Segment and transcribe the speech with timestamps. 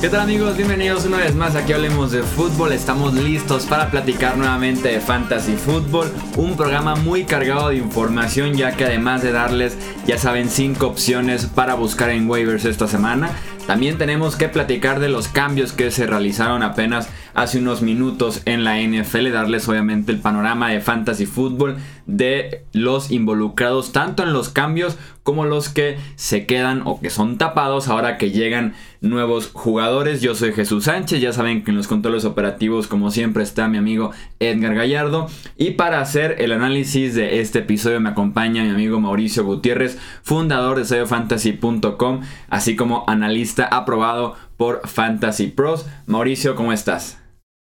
[0.00, 0.56] ¿Qué tal amigos?
[0.56, 2.72] Bienvenidos una vez más aquí hablemos de fútbol.
[2.72, 8.74] Estamos listos para platicar nuevamente de Fantasy Football, un programa muy cargado de información ya
[8.74, 9.76] que además de darles,
[10.06, 13.28] ya saben, 5 opciones para buscar en waivers esta semana,
[13.66, 18.64] también tenemos que platicar de los cambios que se realizaron apenas hace unos minutos en
[18.64, 21.76] la NFL, darles obviamente el panorama de fantasy fútbol
[22.06, 24.96] de los involucrados tanto en los cambios
[25.30, 30.20] como los que se quedan o que son tapados ahora que llegan nuevos jugadores.
[30.20, 33.78] Yo soy Jesús Sánchez, ya saben que en los controles operativos como siempre está mi
[33.78, 38.98] amigo Edgar Gallardo y para hacer el análisis de este episodio me acompaña mi amigo
[38.98, 45.86] Mauricio Gutiérrez, fundador de SEOFantasy.com, así como analista aprobado por Fantasy Pros.
[46.06, 47.19] Mauricio, ¿cómo estás?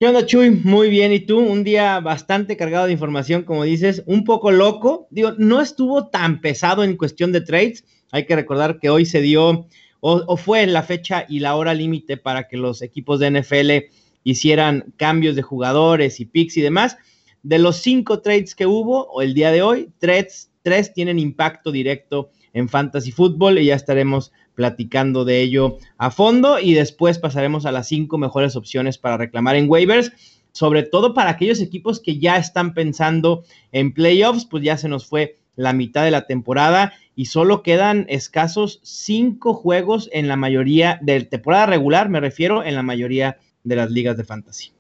[0.04, 0.50] ¿Qué onda, Chuy?
[0.50, 1.14] Muy bien.
[1.14, 1.40] ¿Y tú?
[1.40, 5.08] Un día bastante cargado de información, como dices, un poco loco.
[5.12, 7.86] Digo, no estuvo tan pesado en cuestión de trades.
[8.12, 9.66] Hay que recordar que hoy se dio,
[10.02, 13.96] o, fue la fecha y la hora límite para que los equipos de NFL
[14.26, 16.98] hicieran cambios de jugadores y picks y demás.
[17.42, 21.72] De los cinco trades que hubo, o el día de hoy, tres, tres tienen impacto
[21.72, 27.66] directo en Fantasy Football y ya estaremos platicando de ello a fondo y después pasaremos
[27.66, 30.12] a las cinco mejores opciones para reclamar en waivers,
[30.52, 35.08] sobre todo para aquellos equipos que ya están pensando en playoffs, pues ya se nos
[35.08, 41.00] fue la mitad de la temporada y solo quedan escasos cinco juegos en la mayoría
[41.02, 44.72] de temporada regular, me refiero en la mayoría de las ligas de fantasy.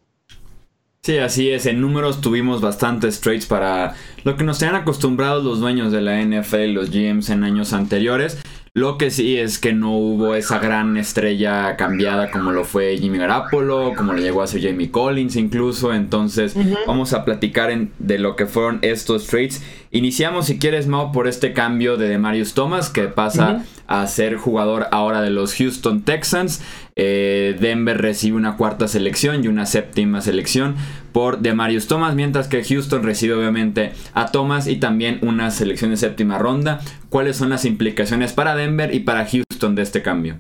[1.05, 1.65] Sí, así es.
[1.65, 3.93] En números tuvimos bastantes trades para
[4.23, 8.41] lo que nos tenían acostumbrados los dueños de la NFL, los GMs en años anteriores.
[8.75, 13.19] Lo que sí es que no hubo esa gran estrella cambiada como lo fue Jimmy
[13.19, 15.93] Garapolo, como lo llegó a ser Jamie Collins incluso.
[15.93, 16.55] Entonces
[16.87, 19.61] vamos a platicar de lo que fueron estos trades.
[19.93, 24.87] Iniciamos si quieres Mao por este cambio de Demarius Thomas que pasa a ser jugador
[24.89, 26.63] ahora de los Houston Texans.
[26.95, 30.75] Eh, Denver recibe una cuarta selección y una séptima selección
[31.11, 35.97] por Demarius Thomas, mientras que Houston recibe obviamente a Thomas y también una selección de
[35.97, 36.81] séptima ronda.
[37.09, 40.39] ¿Cuáles son las implicaciones para Denver y para Houston de este cambio?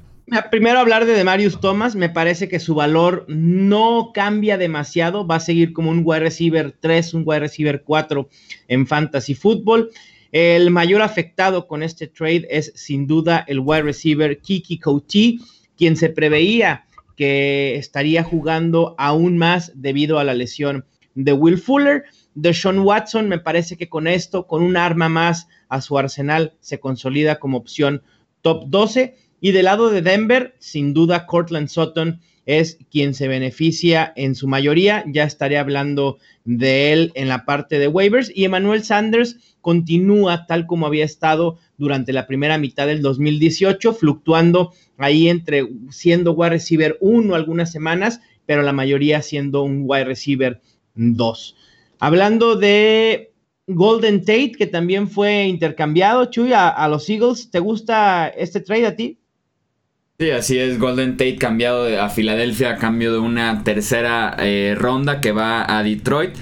[0.49, 5.39] Primero hablar de Demarius Thomas, me parece que su valor no cambia demasiado, va a
[5.41, 8.29] seguir como un wide receiver 3, un wide receiver 4
[8.69, 9.89] en fantasy football.
[10.31, 15.39] El mayor afectado con este trade es sin duda el wide receiver Kiki Couty,
[15.77, 20.85] quien se preveía que estaría jugando aún más debido a la lesión
[21.15, 22.05] de Will Fuller.
[22.33, 26.55] De Sean Watson, me parece que con esto, con un arma más a su arsenal,
[26.61, 28.01] se consolida como opción
[28.41, 29.15] top 12.
[29.43, 34.47] Y del lado de Denver, sin duda, Cortland Sutton es quien se beneficia en su
[34.47, 35.03] mayoría.
[35.05, 38.31] Ya estaré hablando de él en la parte de waivers.
[38.33, 44.71] Y Emmanuel Sanders continúa tal como había estado durante la primera mitad del 2018, fluctuando
[44.97, 50.61] ahí entre siendo wide receiver 1 algunas semanas, pero la mayoría siendo un wide receiver
[50.95, 51.55] 2.
[51.99, 53.33] Hablando de
[53.67, 58.95] Golden Tate, que también fue intercambiado, Chuy, a, los Eagles, ¿te gusta este trade a
[58.95, 59.19] ti?
[60.19, 65.21] Sí, así es, Golden Tate cambiado a Filadelfia a cambio de una tercera eh, ronda
[65.21, 66.35] que va a Detroit.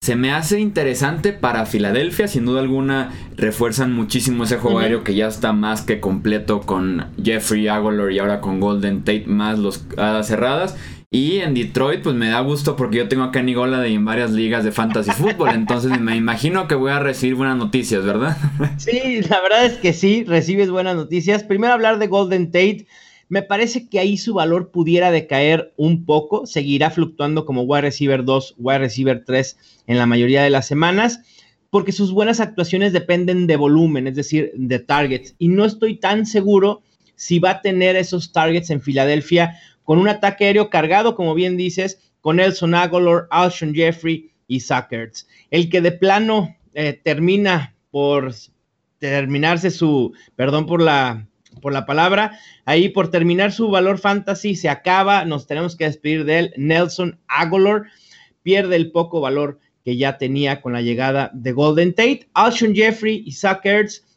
[0.00, 5.14] Se me hace interesante para Filadelfia, sin duda alguna refuerzan muchísimo ese juego aéreo que
[5.14, 9.84] ya está más que completo con Jeffrey Aguilar y ahora con Golden Tate más los
[9.98, 10.76] hadas cerradas.
[11.10, 14.30] Y en Detroit, pues me da gusto porque yo tengo a Kenny Golladay en varias
[14.30, 15.50] ligas de fantasy fútbol.
[15.50, 18.36] Entonces me imagino que voy a recibir buenas noticias, ¿verdad?
[18.76, 21.44] Sí, la verdad es que sí, recibes buenas noticias.
[21.44, 22.86] Primero hablar de Golden Tate.
[23.28, 28.24] Me parece que ahí su valor pudiera decaer un poco, seguirá fluctuando como wide receiver
[28.24, 29.56] 2, wide receiver 3
[29.86, 31.20] en la mayoría de las semanas,
[31.70, 36.24] porque sus buenas actuaciones dependen de volumen, es decir, de targets, y no estoy tan
[36.24, 36.82] seguro
[37.16, 41.56] si va a tener esos targets en Filadelfia con un ataque aéreo cargado, como bien
[41.56, 45.28] dices, con Nelson Aguilar, Alshon Jeffrey y Zuckerts.
[45.50, 48.34] El que de plano eh, termina por
[48.98, 51.27] terminarse su, perdón por la
[51.60, 52.38] por la palabra.
[52.64, 56.54] Ahí por terminar su valor fantasy se acaba, nos tenemos que despedir de él.
[56.56, 57.84] Nelson Aguilar
[58.42, 62.28] pierde el poco valor que ya tenía con la llegada de Golden Tate.
[62.34, 63.64] Alshon Jeffrey y Zach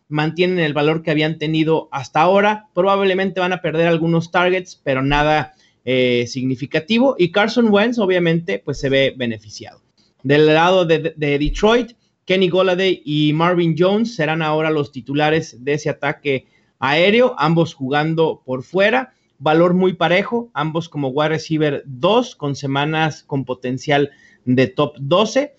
[0.10, 2.68] mantienen el valor que habían tenido hasta ahora.
[2.74, 5.54] Probablemente van a perder algunos targets, pero nada
[5.86, 7.16] eh, significativo.
[7.18, 9.82] Y Carson Wentz, obviamente, pues se ve beneficiado.
[10.24, 11.94] Del lado de, de Detroit,
[12.26, 16.46] Kenny Golladay y Marvin Jones serán ahora los titulares de ese ataque
[16.82, 23.24] aéreo, ambos jugando por fuera, valor muy parejo, ambos como wide receiver 2 con semanas
[23.24, 24.12] con potencial
[24.44, 25.56] de top 12.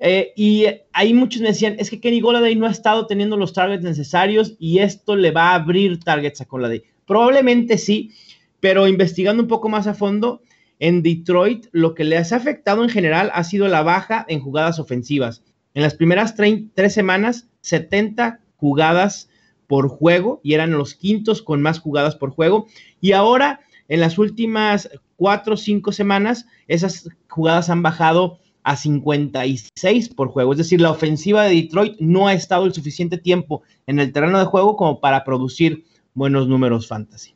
[0.00, 3.52] Eh, y ahí muchos me decían, es que Kenny Goladay no ha estado teniendo los
[3.52, 6.82] targets necesarios y esto le va a abrir targets a Goladay.
[7.06, 8.10] Probablemente sí,
[8.58, 10.40] Pero investigando un poco más a fondo,
[10.78, 14.78] en Detroit lo que les ha afectado en general ha sido la baja en jugadas
[14.78, 15.42] ofensivas.
[15.74, 19.28] En las primeras tres semanas, 70 jugadas
[19.72, 22.66] por juego y eran los quintos con más jugadas por juego.
[23.00, 30.10] Y ahora, en las últimas cuatro o cinco semanas, esas jugadas han bajado a 56
[30.10, 30.52] por juego.
[30.52, 34.38] Es decir, la ofensiva de Detroit no ha estado el suficiente tiempo en el terreno
[34.38, 37.32] de juego como para producir buenos números fantasy.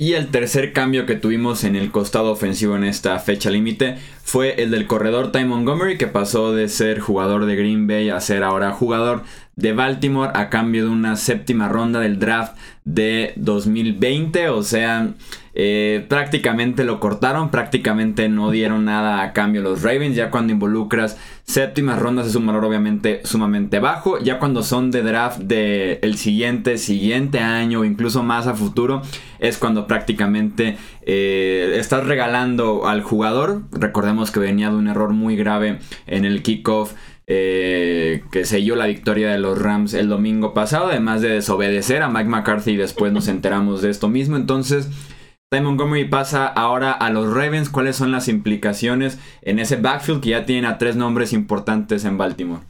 [0.00, 4.62] Y el tercer cambio que tuvimos en el costado ofensivo en esta fecha límite fue
[4.62, 8.44] el del corredor Ty Montgomery, que pasó de ser jugador de Green Bay a ser
[8.44, 9.24] ahora jugador
[9.58, 14.50] de Baltimore a cambio de una séptima ronda del draft de 2020.
[14.50, 15.14] O sea,
[15.52, 20.14] eh, prácticamente lo cortaron, prácticamente no dieron nada a cambio los Ravens.
[20.14, 24.20] Ya cuando involucras séptimas rondas es un valor obviamente sumamente bajo.
[24.20, 29.02] Ya cuando son de draft del el siguiente, siguiente año o incluso más a futuro,
[29.40, 33.62] es cuando prácticamente eh, estás regalando al jugador.
[33.72, 36.92] Recordemos que venía de un error muy grave en el kickoff
[37.30, 42.08] eh, que selló la victoria de los Rams el domingo pasado, además de desobedecer a
[42.08, 44.36] Mike McCarthy y después nos enteramos de esto mismo.
[44.36, 44.88] Entonces,
[45.50, 47.68] Ty Montgomery pasa ahora a los Ravens.
[47.68, 52.16] ¿Cuáles son las implicaciones en ese backfield que ya tienen a tres nombres importantes en
[52.16, 52.62] Baltimore?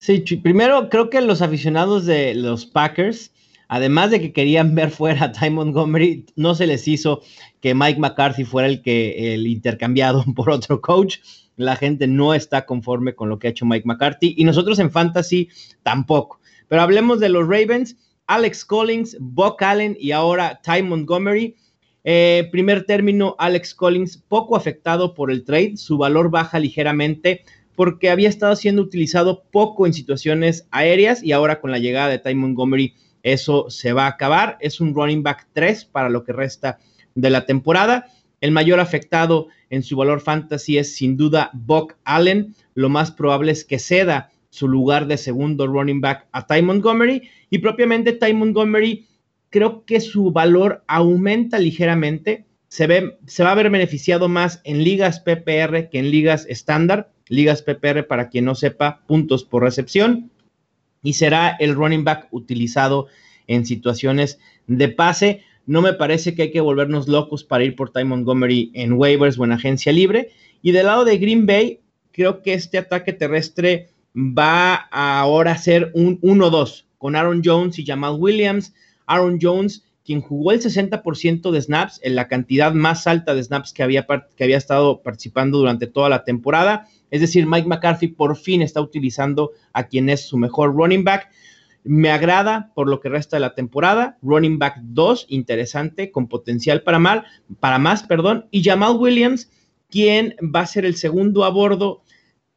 [0.00, 3.32] Sí, primero creo que los aficionados de los Packers,
[3.66, 7.20] además de que querían ver fuera a Ty Montgomery, no se les hizo
[7.60, 11.18] que Mike McCarthy fuera el que el intercambiado por otro coach
[11.56, 14.92] la gente no está conforme con lo que ha hecho Mike McCarthy y nosotros en
[14.92, 15.48] Fantasy
[15.82, 16.40] tampoco.
[16.68, 17.96] Pero hablemos de los Ravens,
[18.28, 21.56] Alex Collins, Buck Allen y ahora Ty Montgomery.
[22.04, 27.42] Eh, primer término, Alex Collins poco afectado por el trade, su valor baja ligeramente
[27.74, 32.18] porque había estado siendo utilizado poco en situaciones aéreas y ahora con la llegada de
[32.18, 34.58] Ty Montgomery eso se va a acabar.
[34.60, 36.78] Es un running back 3 para lo que resta
[37.20, 38.06] de la temporada.
[38.40, 42.54] El mayor afectado en su valor fantasy es sin duda Buck Allen.
[42.74, 47.28] Lo más probable es que ceda su lugar de segundo running back a Ty Montgomery
[47.50, 49.06] y propiamente Ty Montgomery
[49.50, 52.46] creo que su valor aumenta ligeramente.
[52.68, 57.10] Se, ve, se va a ver beneficiado más en ligas PPR que en ligas estándar.
[57.28, 60.30] Ligas PPR, para quien no sepa, puntos por recepción.
[61.02, 63.08] Y será el running back utilizado
[63.48, 65.42] en situaciones de pase.
[65.68, 69.38] No me parece que hay que volvernos locos para ir por Ty Montgomery en waivers
[69.38, 70.30] o en agencia libre.
[70.62, 71.80] Y del lado de Green Bay,
[72.10, 77.84] creo que este ataque terrestre va a ahora ser un 1-2 con Aaron Jones y
[77.84, 78.72] Jamal Williams.
[79.04, 83.74] Aaron Jones, quien jugó el 60% de snaps, en la cantidad más alta de snaps
[83.74, 84.06] que había,
[84.36, 86.88] que había estado participando durante toda la temporada.
[87.10, 91.28] Es decir, Mike McCarthy por fin está utilizando a quien es su mejor running back.
[91.88, 94.18] Me agrada por lo que resta de la temporada.
[94.20, 97.24] Running back 2, interesante, con potencial para, mal,
[97.60, 98.46] para más, perdón.
[98.50, 99.50] Y Jamal Williams,
[99.88, 102.02] quien va a ser el segundo a bordo,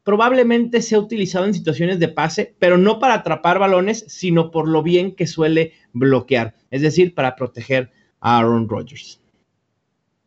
[0.04, 4.83] probablemente sea utilizado en situaciones de pase, pero no para atrapar balones, sino por lo
[4.83, 7.89] bien que suele bloquear, es decir, para proteger
[8.19, 9.22] a Aaron Rodgers.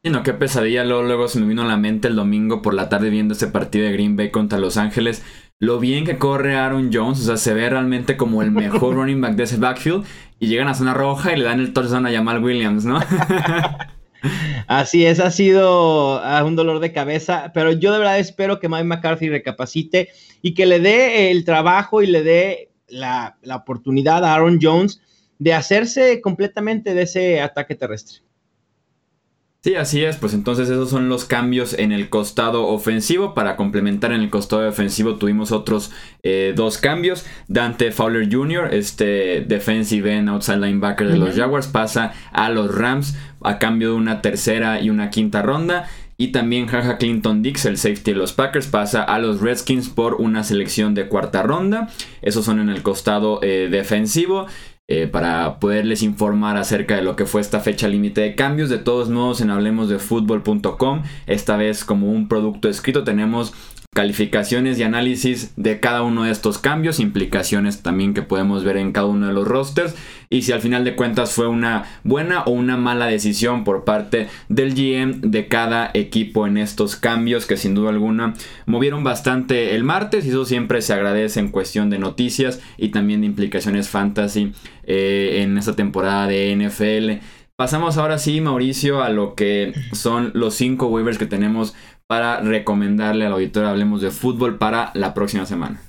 [0.02, 0.82] no, qué pesadilla.
[0.82, 3.48] Luego, luego se me vino a la mente el domingo por la tarde viendo ese
[3.48, 5.22] partido de Green Bay contra Los Ángeles
[5.64, 9.20] lo bien que corre Aaron Jones, o sea, se ve realmente como el mejor running
[9.20, 10.04] back de ese backfield
[10.38, 13.00] y llegan a zona roja y le dan el touchdown a Jamal Williams, ¿no?
[14.66, 18.68] Así es, ha sido ah, un dolor de cabeza, pero yo de verdad espero que
[18.68, 20.08] Mike McCarthy recapacite
[20.42, 25.00] y que le dé el trabajo y le dé la, la oportunidad a Aaron Jones
[25.38, 28.23] de hacerse completamente de ese ataque terrestre.
[29.64, 33.32] Sí, así es, pues entonces esos son los cambios en el costado ofensivo.
[33.32, 35.90] Para complementar en el costado ofensivo tuvimos otros
[36.22, 37.24] eh, dos cambios.
[37.48, 43.16] Dante Fowler Jr., este defensive end outside linebacker de los Jaguars, pasa a los Rams
[43.40, 45.88] a cambio de una tercera y una quinta ronda.
[46.18, 50.16] Y también Jaja Clinton Dix, el safety de los Packers, pasa a los Redskins por
[50.16, 51.88] una selección de cuarta ronda.
[52.20, 54.46] Esos son en el costado eh, defensivo.
[54.86, 58.68] Eh, para poderles informar acerca de lo que fue esta fecha límite de cambios.
[58.68, 63.54] De todos modos, en hablemosdefutbol.com, esta vez como un producto escrito, tenemos
[63.94, 68.92] calificaciones y análisis de cada uno de estos cambios, implicaciones también que podemos ver en
[68.92, 69.94] cada uno de los rosters
[70.28, 74.26] y si al final de cuentas fue una buena o una mala decisión por parte
[74.48, 78.34] del GM de cada equipo en estos cambios que sin duda alguna
[78.66, 83.20] movieron bastante el martes y eso siempre se agradece en cuestión de noticias y también
[83.20, 87.24] de implicaciones fantasy eh, en esta temporada de NFL.
[87.56, 91.72] Pasamos ahora sí, Mauricio, a lo que son los cinco waivers que tenemos
[92.08, 95.80] para recomendarle al auditorio Hablemos de Fútbol para la próxima semana.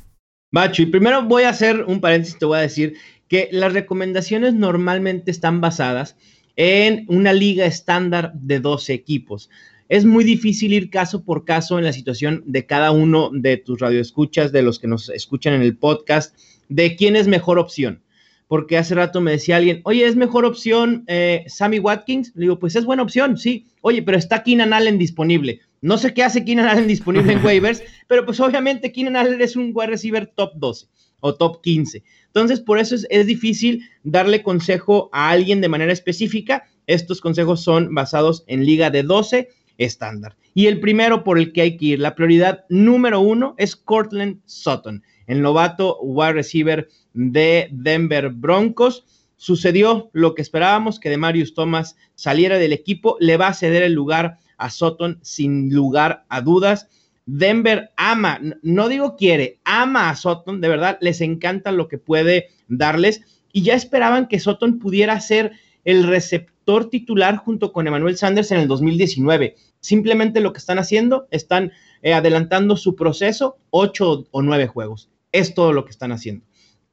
[0.51, 4.53] Macho, y primero voy a hacer un paréntesis, te voy a decir que las recomendaciones
[4.53, 6.15] normalmente están basadas
[6.55, 9.49] en una liga estándar de 12 equipos.
[9.89, 13.79] Es muy difícil ir caso por caso en la situación de cada uno de tus
[13.79, 16.37] radioescuchas, de los que nos escuchan en el podcast,
[16.69, 18.03] de quién es mejor opción.
[18.47, 22.31] Porque hace rato me decía alguien, oye, ¿es mejor opción eh, Sammy Watkins?
[22.35, 23.65] Le digo, pues es buena opción, sí.
[23.81, 25.61] Oye, pero está Keenan Allen disponible.
[25.81, 29.55] No sé qué hace Keenan Allen disponible en waivers, pero pues obviamente Keenan Allen es
[29.55, 30.87] un wide receiver top 12
[31.19, 32.03] o top 15.
[32.27, 36.65] Entonces, por eso es, difícil darle consejo a alguien de manera específica.
[36.85, 40.35] Estos consejos son basados en liga de 12 estándar.
[40.53, 44.39] Y el primero por el que hay que ir, la prioridad número uno es Cortland
[44.45, 49.03] Sutton, el novato wide receiver de Denver Broncos.
[49.37, 53.81] Sucedió lo que esperábamos, que de Marius Thomas saliera del equipo, le va a ceder
[53.83, 56.87] el lugar a Sutton sin lugar a dudas.
[57.25, 62.49] Denver ama, no digo quiere, ama a Sutton, de verdad, les encanta lo que puede
[62.67, 65.53] darles y ya esperaban que Sutton pudiera ser
[65.85, 69.55] el receptor titular junto con Emmanuel Sanders en el 2019.
[69.79, 75.09] Simplemente lo que están haciendo, están eh, adelantando su proceso ocho o nueve juegos.
[75.31, 76.45] Es todo lo que están haciendo.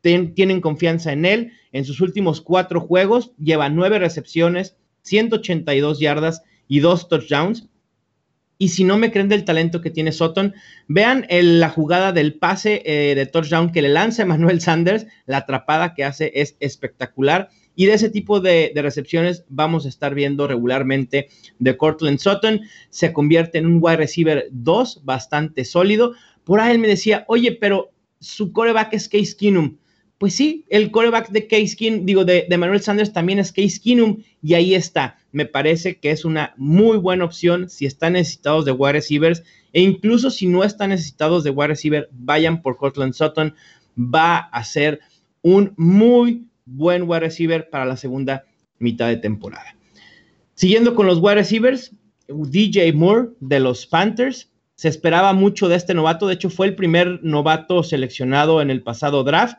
[0.03, 1.53] Tienen confianza en él.
[1.73, 7.69] En sus últimos cuatro juegos lleva nueve recepciones, 182 yardas y dos touchdowns.
[8.59, 10.55] Y si no me creen del talento que tiene Sutton,
[10.87, 15.07] vean la jugada del pase eh, de touchdown que le lanza Emmanuel Sanders.
[15.27, 17.49] La atrapada que hace es espectacular.
[17.75, 21.29] Y de ese tipo de, recepciones vamos a estar viendo regularmente
[21.59, 22.61] de Cortland Sutton.
[22.91, 26.15] Se convierte en un wide receiver 2 bastante sólido.
[26.45, 27.91] Por ahí él me decía, oye, pero
[28.21, 29.79] su coreback es Case Keenum.
[30.23, 33.81] Pues sí, el coreback de Case Keenum, digo, de, de, Manuel Sanders también es Case
[33.83, 35.19] Keenum y ahí está.
[35.33, 39.81] Me parece que es una muy buena opción si están necesitados de wide receivers e
[39.81, 43.57] incluso si no están necesitados de wide receiver, vayan por Cortland Sutton.
[43.99, 45.01] Va a ser
[45.43, 48.45] un muy buen wide receiver para la segunda
[48.79, 49.77] mitad de temporada.
[50.55, 51.97] Siguiendo con los wide receivers,
[52.29, 54.53] DJ Moore de los Panthers.
[54.77, 58.85] Se esperaba mucho de este novato, de hecho fue el primer novato seleccionado en el
[58.85, 59.57] pasado draft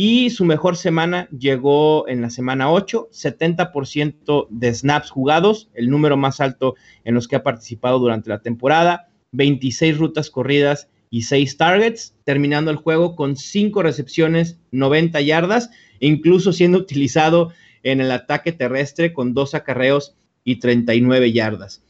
[0.00, 6.16] y su mejor semana llegó en la semana 8, 70% de snaps jugados, el número
[6.16, 11.56] más alto en los que ha participado durante la temporada, 26 rutas corridas y 6
[11.56, 17.52] targets, terminando el juego con 5 recepciones, 90 yardas, incluso siendo utilizado
[17.82, 20.14] en el ataque terrestre con 2 acarreos
[20.44, 21.82] y 39 yardas.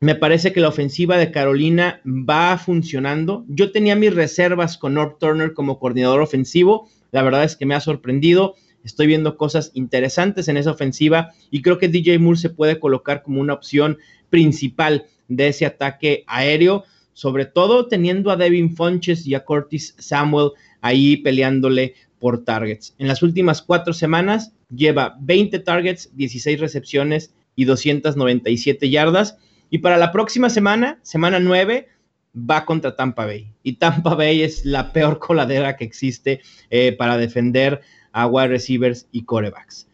[0.00, 3.44] Me parece que la ofensiva de Carolina va funcionando.
[3.46, 7.74] Yo tenía mis reservas con North Turner como coordinador ofensivo, la verdad es que me
[7.74, 8.54] ha sorprendido.
[8.84, 13.22] Estoy viendo cosas interesantes en esa ofensiva y creo que DJ Moore se puede colocar
[13.22, 13.98] como una opción
[14.30, 20.52] principal de ese ataque aéreo, sobre todo teniendo a Devin Funches y a Curtis Samuel
[20.80, 22.94] ahí peleándole por targets.
[22.98, 29.36] En las últimas cuatro semanas lleva 20 targets, 16 recepciones y 297 yardas.
[29.70, 31.88] Y para la próxima semana, semana 9,
[32.34, 33.52] va contra Tampa Bay.
[33.62, 37.80] Y Tampa Bay es la peor coladera que existe eh, para defender
[38.12, 39.88] a wide receivers y corebacks.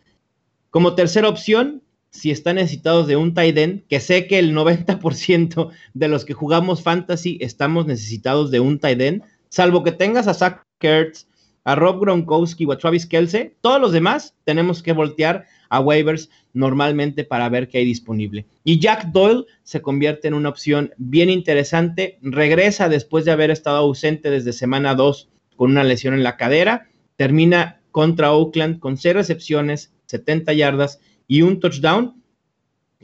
[0.71, 5.71] Como tercera opción, si están necesitados de un tight end, que sé que el 90%
[5.95, 10.35] de los que jugamos fantasy estamos necesitados de un tight end, salvo que tengas a
[10.35, 11.27] Zach Kurtz,
[11.67, 16.31] a Rob Gronkowski o a Travis Kelsey, todos los demás tenemos que voltear a waivers
[16.53, 18.47] normalmente para ver qué hay disponible.
[18.63, 23.79] Y Jack Doyle se convierte en una opción bien interesante, regresa después de haber estado
[23.79, 29.17] ausente desde semana 2 con una lesión en la cadera, termina contra Oakland con 6
[29.17, 32.23] recepciones, 70 yardas y un touchdown.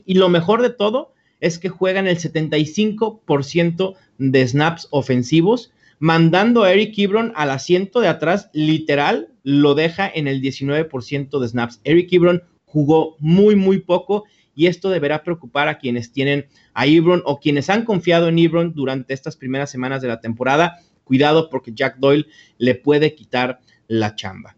[0.05, 5.72] Y lo mejor de todo es que juegan el 75% de snaps ofensivos,
[6.03, 11.47] mandando a Eric Ebron al asiento de atrás, literal, lo deja en el 19% de
[11.47, 11.79] snaps.
[11.85, 17.21] Eric Ebron jugó muy, muy poco y esto deberá preocupar a quienes tienen a Ebron
[17.23, 20.75] o quienes han confiado en Ebron durante estas primeras semanas de la temporada.
[21.05, 24.57] Cuidado porque Jack Doyle le puede quitar la chamba.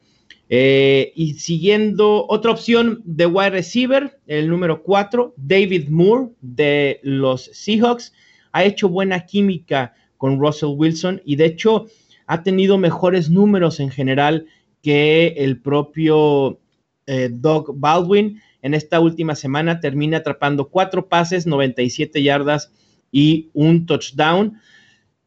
[0.50, 7.52] Eh, y siguiendo otra opción de wide receiver, el número 4, David Moore de los
[7.54, 8.14] Seahawks,
[8.52, 11.88] ha hecho buena química con Russell Wilson y de hecho
[12.28, 14.48] ha tenido mejores números en general
[14.82, 16.60] que el propio
[17.08, 18.42] eh, Doug Baldwin.
[18.62, 22.72] En esta última semana termina atrapando cuatro pases, 97 yardas
[23.12, 24.60] y un touchdown.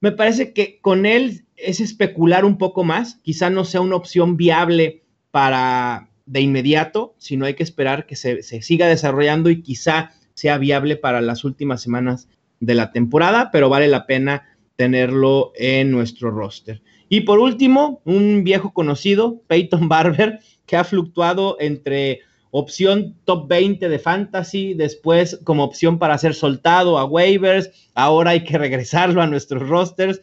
[0.01, 3.17] Me parece que con él es especular un poco más.
[3.23, 8.43] Quizá no sea una opción viable para de inmediato, sino hay que esperar que se,
[8.43, 12.29] se siga desarrollando y quizá sea viable para las últimas semanas
[12.61, 16.81] de la temporada, pero vale la pena tenerlo en nuestro roster.
[17.09, 22.21] Y por último, un viejo conocido, Peyton Barber, que ha fluctuado entre
[22.53, 28.45] opción top 20 de fantasy, después como opción para ser soltado a waivers, ahora hay
[28.45, 30.23] que regresarlo a nuestros rosters,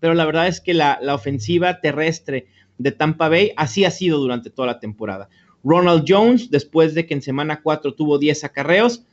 [0.00, 4.50] pero la verdad es que la, ofensiva terrestre de Tampa Bay así ha sido durante
[4.50, 5.28] toda la temporada.
[5.62, 9.04] Ronald Jones, después de que en semana 4 tuvo 10 acarreos,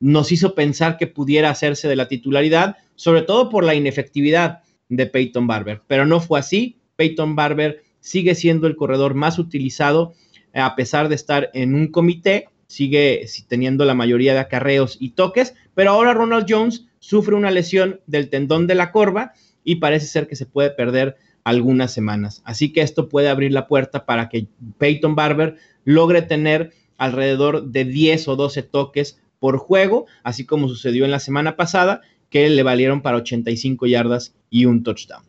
[0.00, 5.06] nos hizo pensar que pudiera hacerse de la titularidad, sobre todo por la inefectividad de
[5.06, 6.76] Peyton Barber, pero no fue así.
[6.96, 10.14] Peyton Barber sigue siendo el corredor más utilizado
[10.62, 15.54] a pesar de estar en un comité, sigue teniendo la mayoría de acarreos y toques,
[15.74, 19.32] pero ahora Ronald Jones sufre una lesión del tendón de la corva
[19.64, 22.42] y parece ser que se puede perder algunas semanas.
[22.44, 24.48] Así que esto puede abrir la puerta para que
[24.78, 31.04] Peyton Barber logre tener alrededor de 10 o 12 toques por juego, así como sucedió
[31.04, 32.00] en la semana pasada,
[32.30, 35.22] que le valieron para 85 yardas y un touchdown.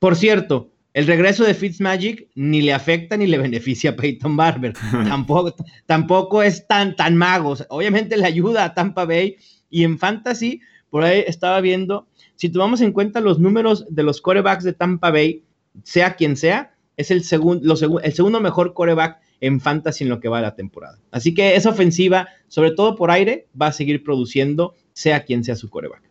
[0.00, 4.72] Por cierto, el regreso de Fitzmagic ni le afecta ni le beneficia a Peyton Barber.
[5.08, 5.54] tampoco,
[5.86, 7.54] tampoco es tan, tan mago.
[7.68, 9.36] Obviamente le ayuda a Tampa Bay.
[9.70, 14.20] Y en Fantasy, por ahí estaba viendo, si tomamos en cuenta los números de los
[14.20, 15.44] corebacks de Tampa Bay,
[15.84, 20.28] sea quien sea, es el, segundo el segundo mejor coreback en Fantasy en lo que
[20.28, 20.98] va de la temporada.
[21.10, 25.56] Así que esa ofensiva, sobre todo por aire, va a seguir produciendo, sea quien sea
[25.56, 26.02] su coreback.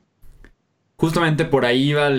[0.96, 2.10] Justamente por ahí iba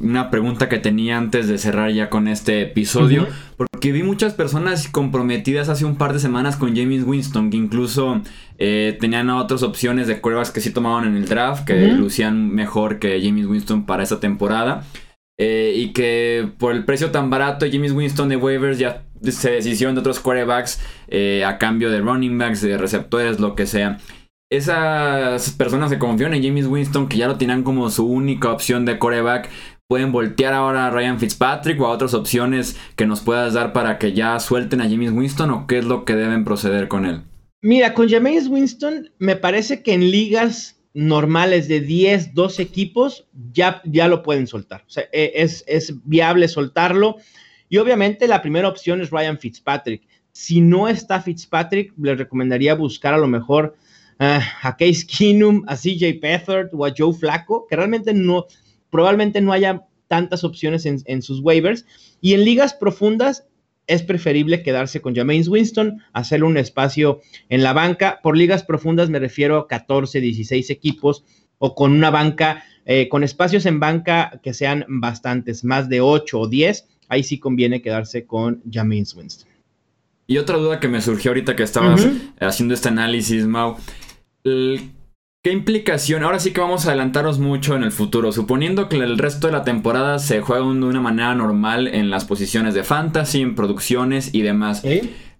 [0.00, 4.88] una pregunta que tenía antes de cerrar ya con este episodio, porque vi muchas personas
[4.88, 8.22] comprometidas hace un par de semanas con James Winston, que incluso
[8.58, 12.98] eh, tenían otras opciones de cuervas que sí tomaban en el draft, que lucían mejor
[12.98, 14.84] que James Winston para esta temporada.
[15.38, 19.94] Eh, y que por el precio tan barato, James Winston de waivers ya se deshicieron
[19.94, 23.98] de otros quarterbacks eh, a cambio de running backs, de receptores, lo que sea
[24.50, 28.84] esas personas que confían en James Winston, que ya lo tienen como su única opción
[28.84, 29.50] de coreback,
[29.88, 33.98] pueden voltear ahora a Ryan Fitzpatrick o a otras opciones que nos puedas dar para
[33.98, 37.22] que ya suelten a James Winston o qué es lo que deben proceder con él?
[37.62, 43.82] Mira, con James Winston me parece que en ligas normales de 10, 12 equipos ya,
[43.84, 44.84] ya lo pueden soltar.
[45.12, 47.16] E, es, es viable soltarlo.
[47.74, 50.06] Y obviamente la primera opción es Ryan Fitzpatrick.
[50.30, 53.74] Si no está Fitzpatrick, les recomendaría buscar a lo mejor
[54.20, 58.46] a Case Keenum, a CJ Pethard o a Joe Flacco, que realmente no,
[58.90, 61.84] probablemente no haya tantas opciones en, sus waivers.
[62.20, 63.44] Y en ligas profundas
[63.88, 68.20] es preferible quedarse con Jameis Winston, hacerle un espacio en la banca.
[68.22, 71.24] Por ligas profundas me refiero a 14, 16 equipos
[71.58, 76.38] o con una banca, eh, con espacios en banca que sean bastantes, más de 8
[76.38, 76.86] o 10.
[77.08, 79.48] Ahí sí conviene quedarse con Jameis Winston.
[80.26, 82.06] Y otra duda que me surgió ahorita que estabas
[82.40, 83.76] haciendo este análisis, Mau.
[84.42, 86.22] ¿Qué implicación?
[86.22, 88.32] Ahora sí que vamos a adelantaros mucho en el futuro.
[88.32, 92.24] Suponiendo que el resto de la temporada se juega de una manera normal en las
[92.24, 94.82] posiciones de fantasy, en producciones y demás.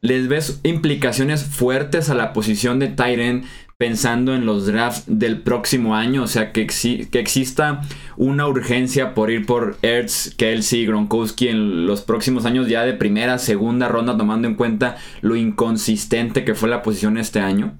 [0.02, 3.44] ¿Les ves implicaciones fuertes a la posición de Tyren
[3.76, 6.22] pensando en los drafts del próximo año?
[6.22, 7.82] O sea, que, que exista
[8.16, 13.38] una urgencia por ir por Ertz, Kelsey, Gronkowski en los próximos años ya de primera,
[13.38, 17.78] segunda ronda, tomando en cuenta lo inconsistente que fue la posición este año.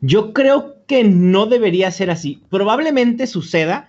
[0.00, 2.42] Yo creo que no debería ser así.
[2.50, 3.88] Probablemente suceda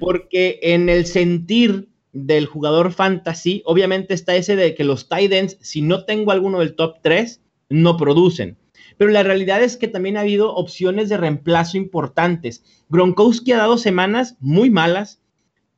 [0.00, 5.58] porque en el sentir del jugador fantasy, obviamente está ese de que los tight ends,
[5.60, 8.56] si no tengo alguno del top 3, no producen.
[8.98, 12.64] Pero la realidad es que también ha habido opciones de reemplazo importantes.
[12.90, 15.22] Gronkowski ha dado semanas muy malas.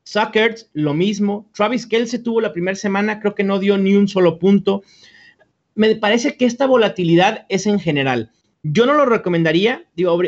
[0.03, 1.49] Suckers, lo mismo.
[1.55, 4.83] Travis Kelce tuvo la primera semana, creo que no dio ni un solo punto.
[5.75, 8.33] Me parece que esta volatilidad es en general.
[8.63, 9.85] Yo no lo recomendaría,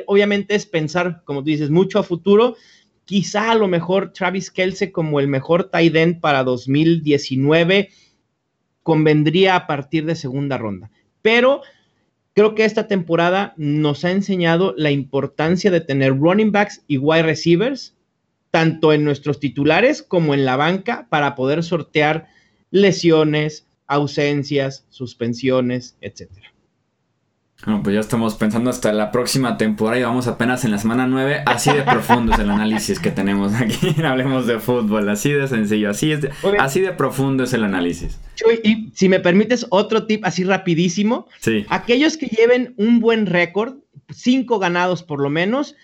[0.07, 2.57] obviamente es pensar, como tú dices, mucho a futuro.
[3.05, 7.89] Quizá a lo mejor Travis Kelce como el mejor tight end para 2019
[8.83, 10.91] convendría a partir de segunda ronda.
[11.21, 11.63] Pero
[12.35, 17.23] creo que esta temporada nos ha enseñado la importancia de tener running backs y wide
[17.23, 17.95] receivers,
[18.51, 22.29] tanto en nuestros titulares como en la banca, para poder sortear
[22.71, 26.53] lesiones, ausencias, suspensiones, etcétera.
[27.65, 31.07] Bueno, pues ya estamos pensando hasta la próxima temporada y vamos apenas en la semana
[31.07, 31.43] 9.
[31.47, 34.03] Así de profundo es el análisis que tenemos aquí.
[34.05, 38.19] Hablemos de fútbol, así de sencillo, así, es de, así de profundo es el análisis.
[38.65, 41.29] Y si me permites otro tip así rapidísimo.
[41.41, 41.65] Sí.
[41.69, 43.77] Aquellos que lleven un buen récord,
[44.11, 45.77] cinco ganados por lo menos,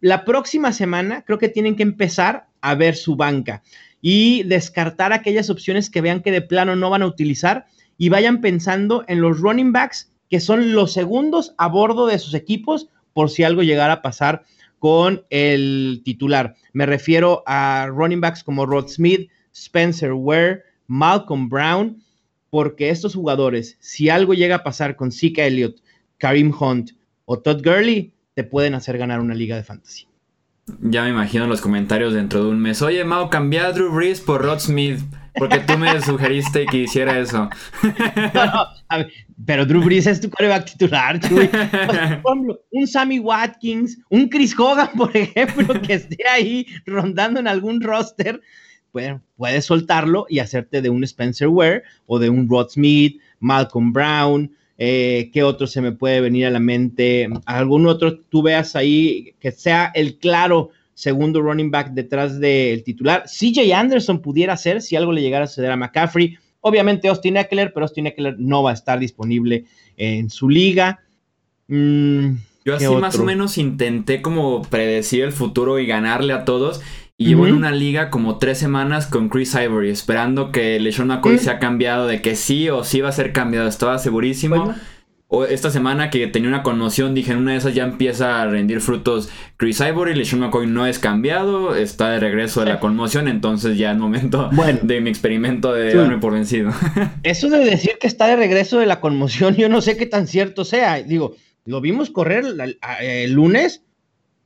[0.00, 3.62] la próxima semana creo que tienen que empezar a ver su banca
[4.00, 8.40] y descartar aquellas opciones que vean que de plano no van a utilizar y vayan
[8.40, 13.30] pensando en los running backs que son los segundos a bordo de sus equipos por
[13.30, 14.44] si algo llegara a pasar
[14.78, 16.56] con el titular.
[16.72, 22.01] Me refiero a running backs como Rod Smith, Spencer Ware, Malcolm Brown,
[22.52, 25.80] porque estos jugadores, si algo llega a pasar con Zeke Elliott,
[26.18, 26.90] Karim Hunt
[27.24, 30.06] o Todd Gurley te pueden hacer ganar una liga de fantasy.
[30.82, 32.82] Ya me imagino los comentarios dentro de un mes.
[32.82, 35.00] Oye, Mao, cambia a Drew Brees por Rod Smith.
[35.34, 37.48] Porque tú me sugeriste que hiciera eso.
[39.46, 41.48] pero Drew Brees es tu coreback titular, Chuy.
[42.70, 48.42] un Sammy Watkins, un Chris Hogan, por ejemplo, que esté ahí rondando en algún roster,
[48.92, 54.52] puedes soltarlo y hacerte de un Spencer Ware o de un Rod Smith, Malcolm Brown.
[54.78, 57.28] Eh, ¿Qué otro se me puede venir a la mente?
[57.46, 63.24] ¿Algún otro tú veas ahí que sea el claro segundo running back detrás del titular.
[63.24, 66.38] CJ Anderson pudiera ser si algo le llegara a suceder a McCaffrey.
[66.60, 69.64] Obviamente Austin Eckler, pero Austin Eckler no va a estar disponible
[69.96, 71.00] en su liga.
[71.66, 76.80] Mm, Yo así más o menos intenté como predecir el futuro y ganarle a todos.
[77.22, 81.38] Y llevo en una liga como tres semanas con Chris Ivory, esperando que LeSean McCoy
[81.38, 83.68] se ha cambiado, de que sí o sí va a ser cambiado.
[83.68, 84.74] Estaba segurísimo
[85.48, 88.80] esta semana que tenía una conmoción, dije, en una de esas ya empieza a rendir
[88.80, 93.78] frutos Chris Ivory, LeSean McCoy no es cambiado, está de regreso de la conmoción, entonces
[93.78, 94.50] ya es momento
[94.82, 96.70] de mi experimento de darme por vencido.
[97.22, 100.26] Eso de decir que está de regreso de la conmoción, yo no sé qué tan
[100.26, 101.02] cierto sea.
[101.02, 102.44] Digo, lo vimos correr
[103.00, 103.82] el, lunes,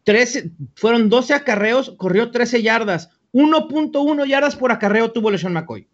[0.07, 5.89] 13, fueron 12 acarreos, corrió 13 yardas, 1.1 yardas por acarreo tuvo LeSean McCoy.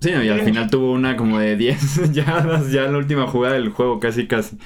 [0.00, 3.54] Sí, y al final tuvo una como de 10 yardas ya en la última jugada
[3.54, 4.58] del juego, casi casi.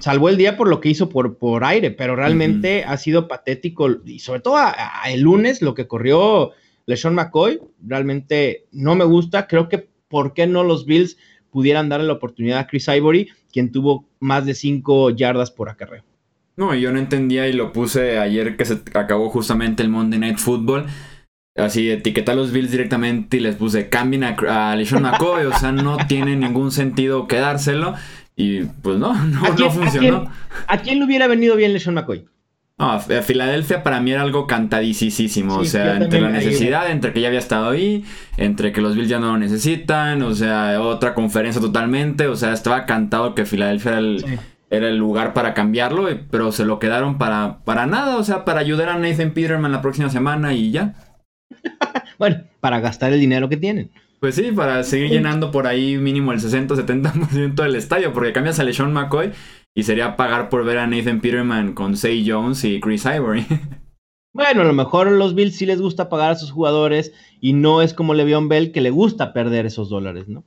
[0.00, 3.88] Salvó el día por lo que hizo por, por aire, pero realmente ha sido patético.
[4.04, 4.58] Y sobre todo
[5.06, 6.50] el lunes, lo que corrió
[6.86, 9.46] LeSean McCoy, realmente no me gusta.
[9.46, 11.16] Creo que por qué no los Bills
[11.50, 16.04] pudieran darle la oportunidad a Chris Ivory, quien tuvo más de 5 yardas por acarreo.
[16.56, 20.38] No, yo no entendía y lo puse ayer que se acabó justamente el Monday Night
[20.38, 20.86] Football
[21.56, 25.70] Así etiqueté a los Bills directamente y les puse cambien a, a McCoy, o sea,
[25.70, 27.94] no tiene ningún sentido quedárselo.
[28.34, 30.30] Y pues no, no, funcionó.
[30.66, 32.26] ¿a quién, le hubiera venido bien LeSean McCoy?
[32.78, 35.56] No, Filadelfia para mí era algo cantadísimo.
[35.56, 38.04] o sea, entre la necesidad, entre que ya había estado ahí,
[38.38, 42.28] entre que los Bills ya no lo necesitan, o sea, otra conferencia totalmente.
[42.28, 44.24] O sea, estaba cantado que Filadelfia era el,
[44.72, 48.60] era el lugar para cambiarlo, pero se lo quedaron para, para nada, o sea, para
[48.60, 50.94] ayudar a Nathan Peterman la próxima semana y ya.
[52.18, 53.90] bueno, para gastar el dinero que tienen.
[54.18, 58.64] Pues sí, para seguir llenando por ahí mínimo el 60-70% del estadio, porque cambias a
[58.64, 59.32] LeSean McCoy
[59.74, 63.46] y sería pagar por ver a Nathan Peterman con Say Jones y Chris Ivory.
[64.34, 67.52] Bueno, a lo mejor a los Bills sí les gusta pagar a sus jugadores y
[67.52, 70.46] no es como Le'Veon Bell que le gusta perder esos dólares, ¿no?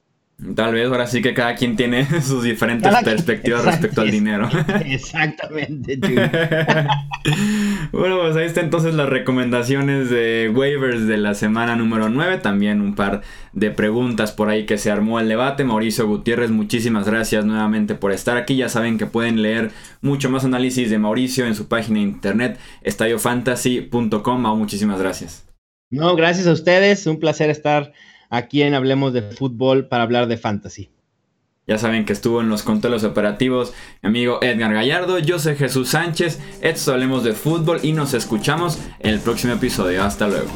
[0.53, 4.49] Tal vez ahora sí que cada quien tiene sus diferentes perspectivas respecto al dinero.
[4.85, 5.97] Exactamente.
[7.93, 12.39] bueno, pues ahí está entonces las recomendaciones de waivers de la semana número 9.
[12.39, 13.21] También un par
[13.53, 15.63] de preguntas por ahí que se armó el debate.
[15.63, 18.57] Mauricio Gutiérrez, muchísimas gracias nuevamente por estar aquí.
[18.57, 19.71] Ya saben que pueden leer
[20.01, 24.41] mucho más análisis de Mauricio en su página de internet estadiofantasy.com.
[24.57, 25.45] Muchísimas gracias.
[25.89, 27.07] No, gracias a ustedes.
[27.07, 27.93] Un placer estar
[28.29, 30.89] aquí en Hablemos de Fútbol para hablar de fantasy.
[31.67, 35.89] Ya saben que estuvo en los controles operativos mi amigo Edgar Gallardo, yo soy Jesús
[35.89, 40.03] Sánchez, esto Hablemos de Fútbol y nos escuchamos en el próximo episodio.
[40.03, 40.49] Hasta luego.